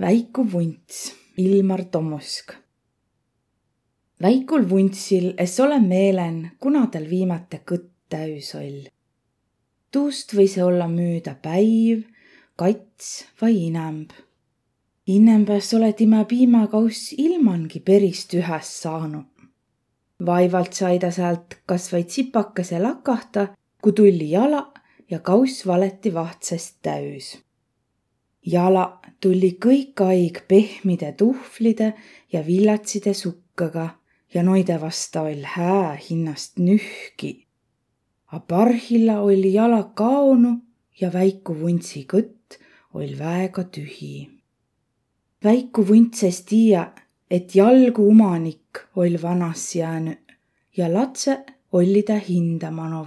[0.00, 2.52] väiku vunts, Ilmar Tomusk.
[4.22, 8.86] väikul vuntsil es ole meelen, kuna tal viimati kõtt täüs oll.
[9.92, 12.06] tuust või see olla müüda päiv,
[12.56, 13.10] kats
[13.42, 14.14] vai inemb.
[15.06, 19.28] Inembäs ole tema piimakauss ilmangi peris tühäs saanud.
[20.26, 23.48] vaevalt sai ta sealt kas vaid tsipakese lakahta,
[23.82, 24.72] kui tulli jala
[25.10, 27.36] ja kauss valeti vahtsest täüs
[28.46, 31.92] jalaq tulli kõik aig pehmide tuhvlide
[32.32, 33.88] ja villatside sukkaga
[34.34, 37.46] ja noide vasta oll' hää hinnast nühki.
[38.32, 40.56] A parhilla olli jalaq kaonu
[41.00, 42.58] ja väiku vuntsi kõtt
[42.94, 44.30] oll' väega tühi.
[45.44, 50.36] väiku vunts es tiiäq, et jalgu umanik oll' vanas jäänüq
[50.76, 53.04] ja latsõq olli tä hinda mano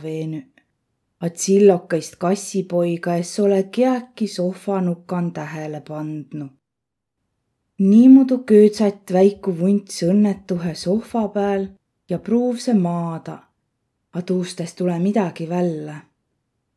[1.24, 6.50] veenüq a tsillokõist kassipoiga es ole kiäki sohvanukan tähele pandnu.
[7.80, 11.68] niimuudu köödsat väiku vunts õnnetuhe sohva pääl
[12.10, 13.38] ja pruuvse maada,
[14.14, 15.96] a tuust es tule midagi vällä.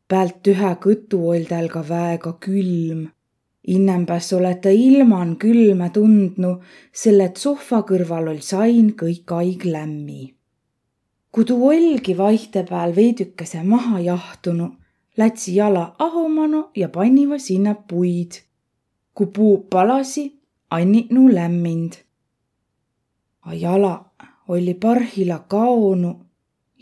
[0.07, 3.07] päält tühä kõtu oll' täl ka väega külm.
[3.67, 6.61] Innämbäs olõ tä ilman külmä tundnu,
[6.93, 10.36] selle et sohva kõrval oll' sain kõik aig lämmi
[11.37, 14.71] ku tuu ollgi vaihõpääl veidükese maha jahtunuq,
[15.19, 18.31] lätsi jala ahomano ja panniva sinnäq puid.
[19.15, 20.31] ku puuq palasiq,
[20.77, 21.93] anniq nuu lämmind.
[23.49, 26.17] A jalaq olli parhilla kaonuq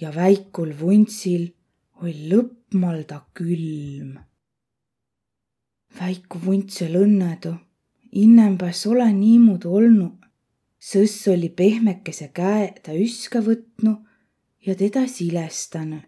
[0.02, 1.44] ja väikul vuntsil
[2.02, 4.12] oll' lõpmalda külm.
[6.00, 7.54] väiku vunts oll' õnnõdu,
[8.24, 10.18] innõmbäs olõ niimuudu olnuq.
[10.90, 14.15] sõss olli pehmekese käeq tä üska võtnuq
[14.66, 16.04] ja teda silestäne.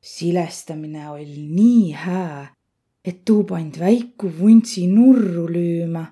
[0.00, 2.54] silestamine oll' nii hää,
[3.04, 6.04] et tuu pand väiku vuntsi nurru lüümä.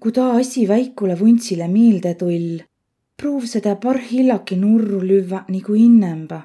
[0.00, 2.58] ku taa asi väikule vuntsile miilde tull,
[3.16, 6.40] pruuvse tä parhillaki nurru lüvväq nigu innemba.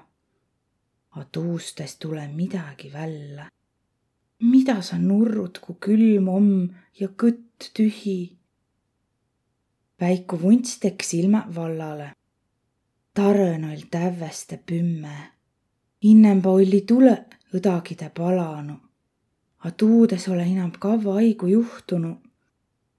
[1.12, 3.50] A tuust es tule midagi vällä.
[4.40, 6.70] mida sa nurrut, ku külm om
[7.00, 8.38] ja kõtt tühi?
[10.02, 12.21] väiku vunts tek silmäq vallale
[13.14, 15.16] tarõn oll' tävveste pümme.
[16.08, 18.80] Innemba olli tulõq õdagidõ palanuq,
[19.66, 22.20] a tuud es olõ inämb kavva aigu juhtunuq.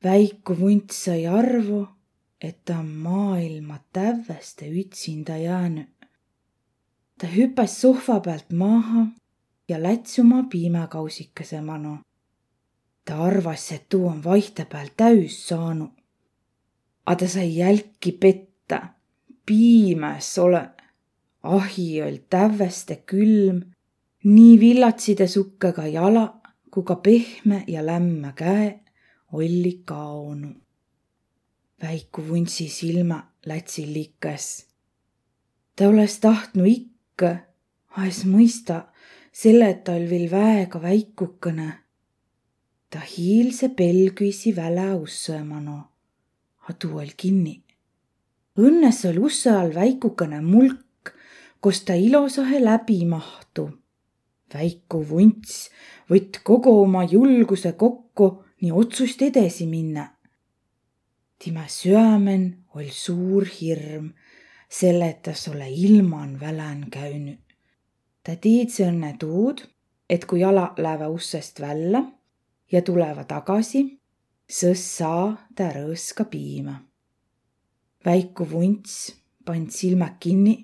[0.04, 1.88] väiku vunts sai arvo,
[2.40, 5.88] et tä om maailma tävveste ütsindä jäänüq.
[7.18, 9.06] tä hüpäs sohva päält maaha
[9.68, 11.98] ja läts uma piimäkausikõsõ mano.
[13.04, 15.92] tä arvas, et tuu om vaihõpääl täüs saanuq.
[17.06, 18.51] A tä sai jälki petta
[19.47, 20.69] piimäs olõ.
[21.42, 23.58] ahi oll' tävveste külm,
[24.25, 28.78] nii villatside sukkõga jalaq ku ka pehme ja lämmä käeq
[29.32, 30.56] olliq kaonuq.
[31.82, 34.66] väiku vuntsi silmäq lätsiq likõs.
[35.76, 37.36] tä olõs tahtnu ikka,
[37.97, 38.86] a es mõistaq,
[39.32, 41.72] selle et tä oll' viil väega väikukõnõ.
[42.91, 45.78] tä hiilse pelgüisi väläussõ mano,
[46.69, 47.71] a tuu oll' kinniq.
[48.52, 51.14] Õnnõs oll' ussõ all väikukõnõ mulk,
[51.64, 53.70] kost tä ilosahe läbi mahtu.
[54.52, 55.70] väiku vunts
[56.10, 60.10] võtt kogo uma julgusõ kokko nii otsust edesi minnäq.
[61.38, 64.12] timä süämen oll' suur hirm,
[64.69, 67.40] selle et tas olõ ilman välän käünüq.
[68.22, 69.64] tä tiidse õnnõ tuud,
[70.10, 72.04] et kui jalaq läävä ussõst vällä
[72.72, 73.98] ja tulõva tagasi,
[74.44, 76.91] sõs saa tä rõõska piima
[78.04, 79.12] väiku vunts
[79.44, 80.54] pand silmäq kinni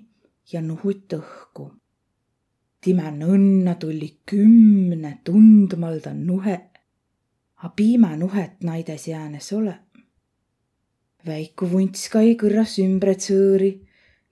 [0.51, 1.71] ja nuhut õhku.
[2.81, 6.79] timä nõnna tulli kümne tundmalda nuheq,
[7.63, 9.75] a piimänuhet naides jäänes olõ.
[11.25, 13.71] väiku vunts kai kõrras ümbre tsõõri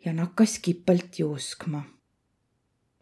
[0.06, 1.84] ja nakkas kipõlt juuskma.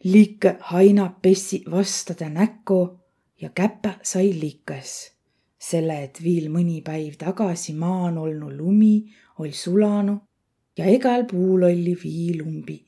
[0.04, 3.00] liikõq hainaq pessiq vasta tä näko
[3.40, 5.16] ja käpäq sai likõs
[5.58, 9.06] selle et viil mõni päiv tagasi maan olnu lumi
[9.38, 10.16] oll' sulanu
[10.76, 12.78] ja egäl puul olli viilumbi.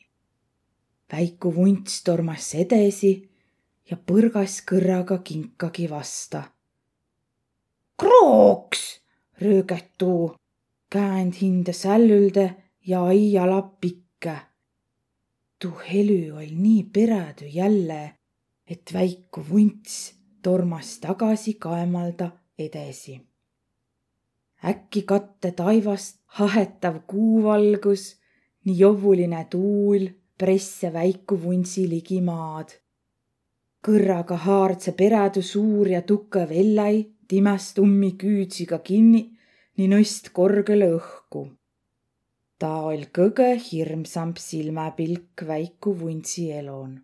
[1.13, 3.13] väiku vunts tormas edesi
[3.91, 6.43] ja põrgas kõrraga kinkagi vasta.
[7.99, 8.83] Krooks,
[9.41, 10.35] röögät tuu,
[10.91, 12.55] käänd hinde sällülde
[12.87, 14.37] ja ai jala pikke.
[15.59, 18.15] tuu helü oll' nii perädü jälle,
[18.67, 23.21] et väiku vunts tormas tagasi kaemalda edesi.
[24.65, 28.17] äkki katte taivast hahetav kuuvalgus,
[28.65, 30.09] nii jovuline tuul
[30.39, 32.77] presse väiku vuntsi ligi maad.
[33.87, 36.97] kõrraga haardse perädu suur ja tukõv elläi
[37.29, 39.23] timäst ummi küütsiga kinni,
[39.77, 41.43] nii nõst korgele õhku.
[42.59, 47.01] ta oll kõgõ hirmsamb silmäpilk väiku vuntsi elon.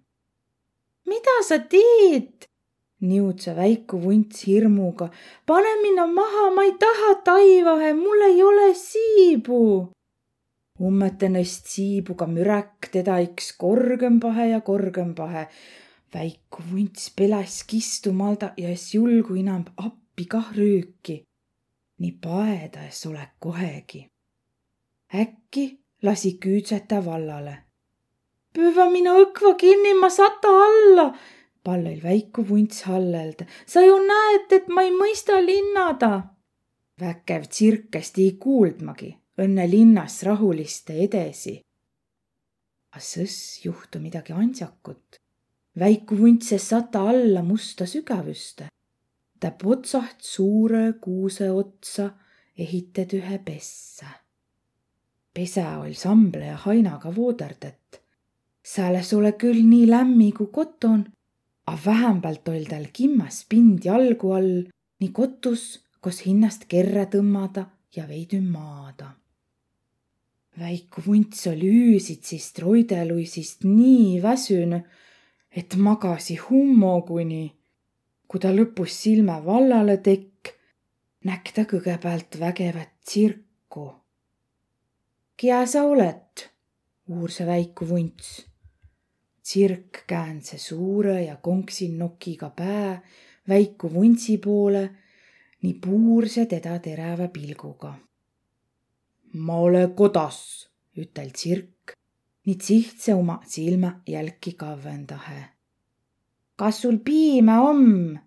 [1.07, 2.54] mida sa teed?
[3.01, 5.09] Niutse väiku vunts hirmuga.
[5.47, 9.91] pane minna maha, ma ei taha taivahe, mul ei ole siibu.
[10.81, 15.49] ummete nõst siibuga müräk teda iks korgõmbahe ja korgõmbahe
[16.15, 21.23] väiku vunts peläs kistumalda ja es julgu inämb appi kah rüüki.
[21.99, 24.07] nii paeda es olõ kohegi.
[25.15, 25.65] äkki
[26.03, 27.57] lasi küüdseta vallale.
[28.55, 31.07] püüa mino õkva kinni, ma sata alla,
[31.65, 33.47] pallõil väiku vunts hallelda.
[33.67, 36.23] sa ju näed, et ma ei mõista linnada.
[37.01, 41.61] väkev tsirkest ei kuuldmagi, õnne linnas rahuliste edesi.
[42.95, 45.25] A sõss juhtu midagi andsakut
[45.79, 48.69] väiku vuntses sata alla musta sügavüste.
[49.41, 52.11] ta potsaht suure kuuse otsa
[52.59, 54.07] ehited ühe pessa.
[55.35, 58.03] pese oll samble ja hainaga vooderdet.
[58.63, 61.05] sääles ole küll nii lämmi kui koton,
[61.67, 64.55] a vähämbält oll tal kimmas pind jalgu all,
[65.01, 67.67] nii kotus, kos hinnast kerre tõmmada
[67.97, 69.15] ja veidi maada.
[70.59, 74.85] väiku vunts oli üüsitsist roideluisist nii väsünü
[75.57, 77.55] et magasi hummoguni.
[78.29, 80.49] kui ta lõpus silme vallale tekk,
[81.29, 83.85] näkk ta kõgõpäält vägevat tsirku.
[85.37, 86.49] Kiä sa olõt?
[87.09, 88.43] uurse väiku vunts.
[89.45, 93.03] Tsirk käänse suure ja konksin nokiga pää
[93.49, 94.91] väiku vuntsi poole,
[95.63, 97.95] nii puurse teda terävä pilguga.
[99.35, 100.39] ma olõ kodas,
[100.97, 101.97] ütel tsirk
[102.47, 105.45] nii tsihtse uma silmä jälki kavvendahe.
[106.57, 108.19] kas sul piimä om?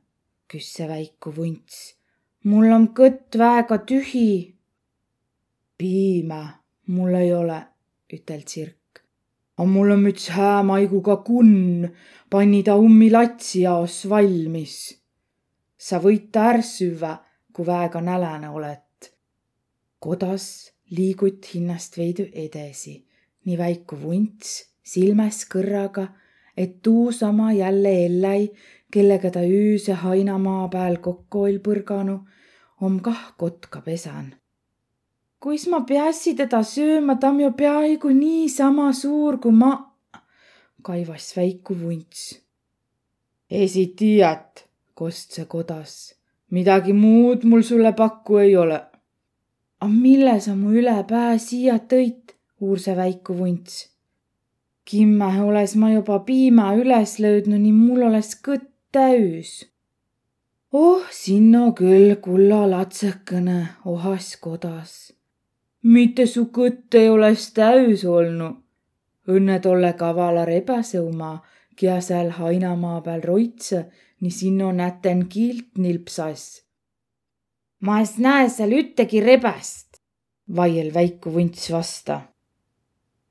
[0.53, 1.97] küss see väiku vunts.
[2.43, 4.55] mul om kõtt väega tühi.
[5.77, 6.41] piimä
[6.87, 7.61] mul ei ole,
[8.13, 8.86] ütel tsirk.
[9.57, 11.87] A mul om üts hää maiguga kunn,
[12.29, 14.75] panni ta ummi latsi jaos valmis.
[15.77, 17.17] sa võit ta är süvvä,
[17.53, 19.11] kui väega näläne olõt.
[19.99, 23.07] kodas liigut hinnast veidi edesi
[23.47, 24.49] nii väiku vunts
[24.87, 26.07] silmäs kõrraga,
[26.57, 28.49] et tuusama jälle elläi,
[28.91, 32.17] kellega ta üüse hainamaa pääl kokku oll põrganu,
[32.81, 34.33] om kah kotka pesan.
[35.47, 39.69] Kuis ma piässi teda sööma, ta on ju peaaegu niisama suur kui ma,
[40.83, 42.23] kaivas väiku vunts.
[43.61, 45.93] esi tiiät, kost see kodas,
[46.51, 48.81] midagi muud mul sulle pakku ei ole.
[49.79, 52.35] A mille sa mu üle pää siia tõid?
[52.59, 53.87] uurse väiku vunts.
[54.83, 59.63] kimmähe oles ma juba piima üles löödnud, nii mul oles kõtt täüs.
[60.73, 65.16] oh, sinno küll, kulla latsekõne, ohas kodas.
[65.83, 68.63] Mitte su kõtt ei oles täüs olnud.
[69.27, 71.41] õnne tolle kavala rebase uma,
[71.75, 73.85] kia seal hainamaa peal roitse,
[74.21, 76.63] nii sinno näten kiilt nilpsas.
[77.79, 80.01] ma es näe seal üttegi rebäst,
[80.55, 82.21] vaiel väiku vunts vasta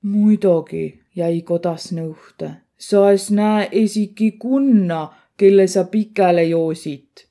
[0.06, 2.50] muidugi, jäi kodas nõuhte.
[2.78, 5.00] sa es näe esiki kunna,
[5.36, 7.26] kelle sa pikele joosid.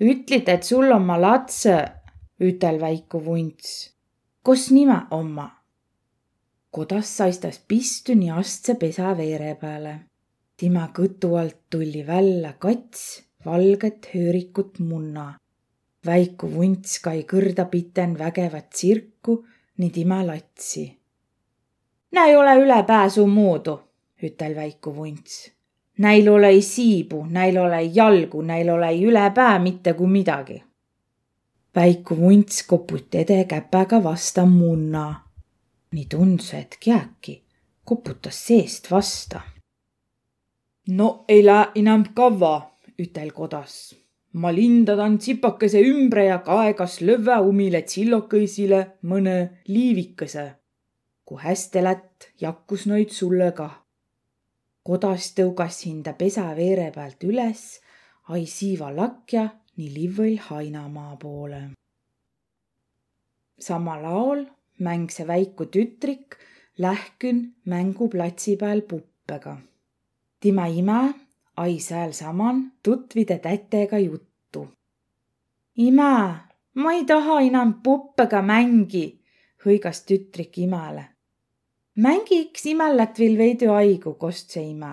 [0.00, 1.76] ütlid, et sul on ma latse,
[2.40, 3.90] ütel väiku vunts.
[4.50, 5.44] Kus nime oma?
[6.74, 9.92] kodas saistas pistuni astse pesa veere peale.
[10.58, 13.02] tema kõtu alt tuli välja kats
[13.44, 15.26] valget höörikut munna.
[16.06, 19.36] väiku vunts kai kõrda piten vägevat tsirku
[19.78, 20.84] nii tema latsi
[22.12, 23.80] näi ole ülepääsu muudu,
[24.22, 25.52] ütel väiku vunts.
[25.98, 30.62] Näil olei siibu, näil olei jalgu, näil olei üle pää mitte kui midagi.
[31.76, 35.26] Väiku vunts koput ede käpäga vasta munna.
[35.92, 37.44] nii tundus, et kiäki
[37.84, 39.40] koputas seest vasta.
[40.88, 43.94] no ei lää inämb kavva, ütel kodas.
[44.32, 50.60] ma lindadan tsipakese ümbre ja kaegas lövvä umile tsillokõisile mõne liivikese
[51.30, 53.76] kui hästi lätt, jakkus noid sulle kah.
[54.82, 57.60] kodas tõugasin ta pesa veere pealt üles,
[58.34, 59.44] ai siiva lakja
[59.76, 61.62] nii livõil Hainamaa poole.
[63.66, 64.44] samal aol
[64.86, 66.36] mäng see väiku tütrik
[66.78, 69.56] lähkün mänguplatsi peal puppega.
[70.40, 71.00] tema ime
[71.56, 74.68] ai säälsaman tutvide tätega juttu.
[75.76, 76.12] ime,
[76.74, 79.06] ma ei taha enam puppega mängi,
[79.64, 81.04] hõigas tütrik imele
[81.94, 84.92] mängiks imellät viil veidi aigu, kost see ime.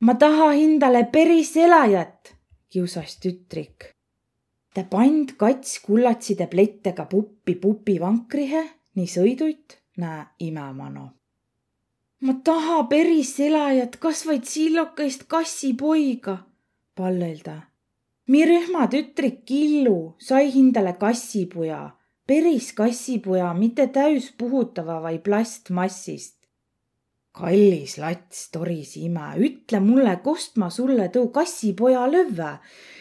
[0.00, 2.33] ma taha hindale peris elajat,
[2.74, 3.94] kiusas tütrik.
[4.74, 8.62] ta pand kats kullatside plettega puppi pupi vankrihe,
[8.98, 11.04] nii sõiduit nää imemano.
[12.24, 16.36] ma taha peris elajat, kas vaid sillokest kassipoiga,
[16.98, 17.56] pallel ta.
[18.30, 21.82] mi rühma tütrik Killu sai hindale kassipuja,
[22.26, 26.33] peris kassipuja, mitte täispuhutava vai plastmassist
[27.34, 32.58] kallis lats, toris ima, ütle mulle, kust ma sulle tuu kassipoja lövvä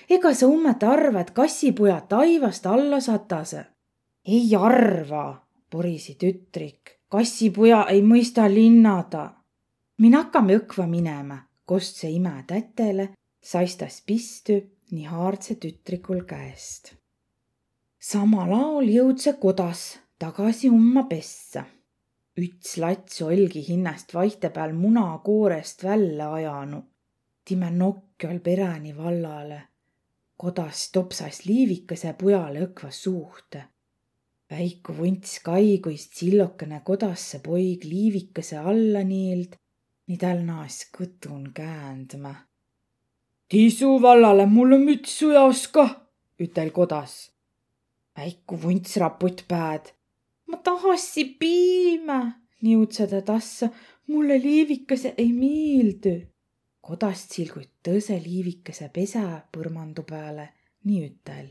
[0.10, 3.66] ega sa ummet arva, et kassipoja taivast alla satase?
[4.26, 7.00] ei arva, porisi tütrik.
[7.10, 9.34] kassipoja ei mõista linnada.
[9.98, 13.14] min hakkame õkva minema, kost see ime tätele,
[13.44, 14.62] saistas pistü
[14.92, 16.96] nii haardse tütrikul käest.
[18.00, 21.66] samal ajal jõud see kodas tagasi umma pessa.
[22.38, 26.84] Üts lats olgi hinnast vahtepeal munakoorest välja ajanud.
[27.46, 29.62] time nokk all pereni vallale
[30.44, 33.64] kodas topsas liivikese pujale õkva suuhte.
[34.52, 39.56] väiku vunts kaiguist sillokene kodasse poig liivikese alla niild,
[40.08, 42.34] nii tal naas kõtun käändma.
[43.50, 45.86] Tiisu vallale mulle mütsu ei oska,
[46.40, 47.32] ütel kodas.
[48.18, 49.94] väiku vunts raput pääd.
[50.48, 52.20] Ma tahassi piime,
[52.62, 53.70] niutsa ta tassa,
[54.08, 56.34] mulle liivikese ei miildu
[56.84, 59.24] kodast silguid tõse liivikese pesä
[59.56, 60.50] põrmandu peale,
[60.84, 61.46] nii ütel.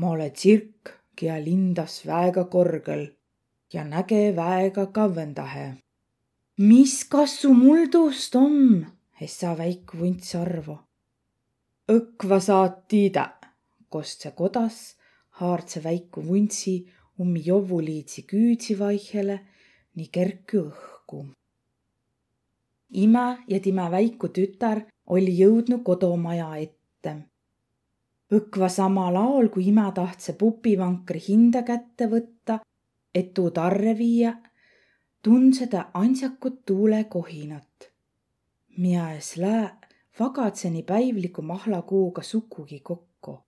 [0.00, 3.04] ma olõ tsirk, kiä lindas väega korgõl
[3.72, 5.66] ja näge väega kavvendahe.
[6.58, 8.82] mis kassu mul tuust om?
[9.20, 10.78] essa väik vunts arvo.
[11.88, 13.28] õkva saat tiidä,
[13.88, 14.96] kost see kodas
[15.38, 16.74] haardse väiku vuntsi
[17.20, 19.40] ummi jovuliidsi küüdsi vaihele
[19.96, 21.24] nii kerkü õhku
[22.94, 27.14] ima ja tema väiku tütar oli jõudnud kodumaja ette.
[28.34, 32.58] õkva samal aol, kui ima tahtse pupivankri hinda kätte võtta,
[33.14, 34.32] et tuu tarre viia,
[35.22, 37.90] tundse ta ansakut tuulekohinat.
[38.78, 39.78] Miaes lää
[40.18, 43.38] vagatseni päivliku mahlakuuga sukugi kokku.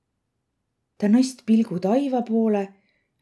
[0.98, 2.68] ta nõst pilgu taiva poole,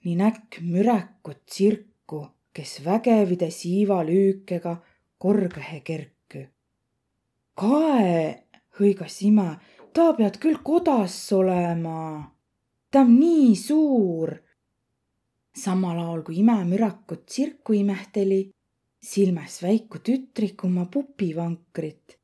[0.04, 4.76] nii näkk mürakut tsirku, kes vägevide siivalüükega
[5.18, 6.14] korgõhe kerk
[7.58, 8.46] kae,
[8.78, 9.54] hõigas ima,
[9.94, 12.30] ta pead küll kodas olema.
[12.90, 14.34] ta on nii suur.
[15.54, 18.50] samal ajal kui ima mürakut tsirku imehteli,
[19.02, 22.18] silmas väiku tütrik oma pupivankrit.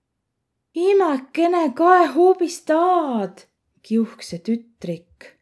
[0.75, 3.46] imakene, kae hoopis taad,
[3.82, 5.39] kiuhk see tütrik.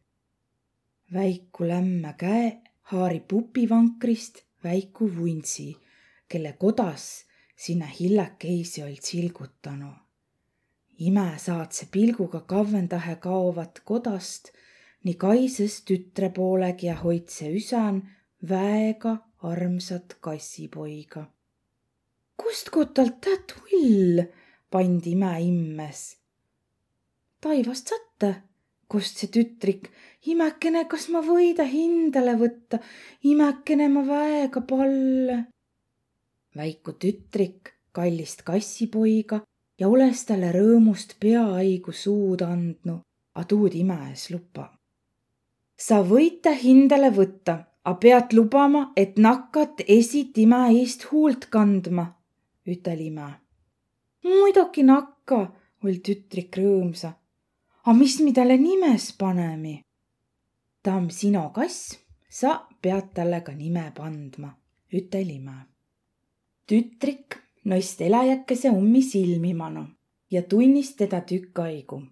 [1.13, 5.77] Väiku lämme käe haari pupivankrist väiku vuntsi,
[6.29, 7.25] kelle kodas
[7.57, 9.93] sinna hillakesi old silgutanu.
[10.99, 14.49] imesaatse pilguga kavvendahe kaovat kodast
[15.05, 18.03] nii kaises tütre poolegi ja hoidse üsan
[18.49, 21.25] väega armsat kassipoiga.
[22.37, 24.23] kust kotalt tä tull,
[24.71, 26.17] pandi ime immes.
[27.41, 28.48] taivast satta,
[28.89, 29.91] kust see tütrik,
[30.33, 32.81] imekene, kas ma võida hindale võtta,
[33.29, 35.45] imekene, ma väega palle
[36.59, 39.41] väiku tütrik kallist kassipoiga
[39.81, 42.97] ja oles talle rõõmust peaaigu suud andnu,
[43.39, 44.67] a tuud imäes luba.
[45.87, 47.55] sa võite hindele võtta,
[47.85, 52.07] a pead lubama, et nakkat esit ime eest huult kandma,
[52.67, 53.29] ütel ime.
[54.25, 55.41] muidugi nakka,
[55.85, 57.13] oll tütrik rõõmsa.
[57.85, 59.81] A mis mi talle nimes panemi?
[60.83, 61.99] ta on sino kass,
[62.31, 64.55] sa pead talle ka nime pandma,
[64.93, 65.57] ütel ime
[66.69, 67.39] tütrik
[67.71, 69.87] nõist eläjakese ummi silmimanu
[70.31, 72.03] ja tunnis teda tükk aigu.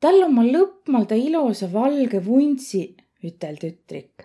[0.00, 2.96] tal on ma lõppmalda ilosa valge vuntsi,
[3.28, 4.24] ütel tütrik.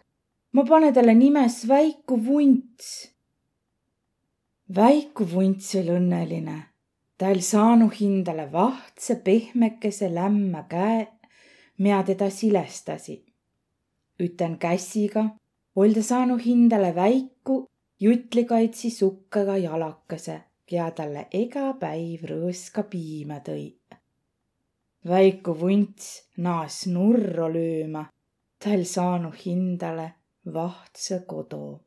[0.53, 3.11] ma pane talle nimes Väiku Vunts.
[4.75, 6.57] Väiku Vunts oli õnneline.
[7.17, 11.07] Ta oli saanud hindale vahtse pehmekese lämma käe,
[11.77, 13.25] mida teda silestasi.
[14.23, 15.29] üten käsiga,
[15.75, 17.65] oli ta saanud hindale väiku
[17.99, 23.73] jutlikaitsi sukkaga jalakese, kea talle ega päiv rõõska piima tõi.
[25.07, 28.05] väiku vunts naas nurro lööma,
[28.63, 30.13] tal saanu hindale
[30.53, 31.86] vahtse kodu